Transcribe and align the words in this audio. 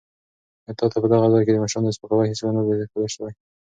تا 0.79 0.85
ته 0.91 0.97
په 1.03 1.07
دغه 1.13 1.27
ځای 1.33 1.43
کې 1.45 1.51
د 1.53 1.57
مشرانو 1.63 1.95
سپکاوی 1.95 2.29
هېڅکله 2.29 2.51
نه 2.57 2.61
دی 2.65 2.85
ښوول 2.91 3.07
شوی. 3.15 3.31